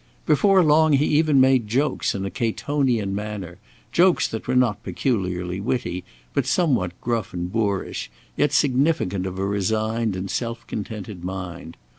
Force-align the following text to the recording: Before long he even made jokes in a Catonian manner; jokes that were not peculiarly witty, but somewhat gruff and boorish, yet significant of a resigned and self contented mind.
Before 0.25 0.63
long 0.63 0.93
he 0.93 1.05
even 1.05 1.39
made 1.39 1.67
jokes 1.67 2.15
in 2.15 2.25
a 2.25 2.31
Catonian 2.31 3.13
manner; 3.13 3.59
jokes 3.91 4.27
that 4.29 4.47
were 4.47 4.55
not 4.55 4.81
peculiarly 4.81 5.61
witty, 5.61 6.03
but 6.33 6.47
somewhat 6.47 6.99
gruff 7.01 7.33
and 7.35 7.51
boorish, 7.51 8.09
yet 8.35 8.51
significant 8.51 9.27
of 9.27 9.37
a 9.37 9.45
resigned 9.45 10.15
and 10.15 10.27
self 10.31 10.65
contented 10.65 11.23
mind. 11.23 11.77